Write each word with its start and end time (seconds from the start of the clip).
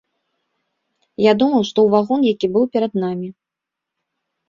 Я 1.25 1.33
думаў, 1.43 1.67
што 1.71 1.79
ў 1.85 1.89
вагон, 1.99 2.21
які 2.33 2.47
быў 2.59 2.69
перад 2.75 2.93
намі. 3.07 3.27